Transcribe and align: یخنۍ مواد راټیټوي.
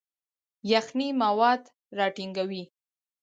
یخنۍ 0.73 1.09
مواد 1.21 1.63
راټیټوي. 1.97 2.63